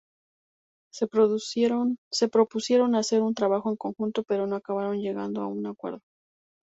Se 0.91 1.05
propusieron 1.07 2.95
hacer 2.95 3.21
un 3.21 3.35
trabajo 3.35 3.69
en 3.69 3.75
conjunto, 3.75 4.23
pero 4.23 4.47
no 4.47 4.55
acabaron 4.55 4.99
llegando 4.99 5.41
a 5.43 5.45
un 5.47 5.67
acuerdo. 5.67 6.01